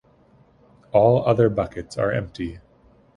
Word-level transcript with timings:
All 0.93 1.23
other 1.27 1.47
buckets 1.47 1.95
are 1.95 2.11
empty. 2.11 2.57